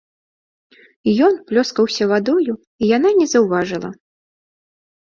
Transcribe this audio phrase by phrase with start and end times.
[1.27, 3.89] Ён плёскаўся вадою, і яна не заўважыла.